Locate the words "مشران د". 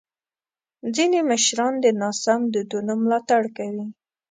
1.29-1.85